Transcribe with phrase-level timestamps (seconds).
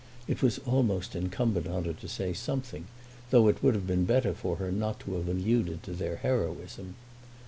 [0.27, 2.87] It was almost incumbent on her to say something,
[3.29, 6.95] though it would have been better for her not to have alluded to their heroism.